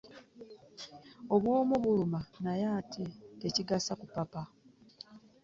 Obwomu 1.33 1.75
buluma 1.83 2.19
naye 2.43 2.65
ate 2.79 3.05
tekigasa 3.39 3.91
kupapa. 4.01 4.41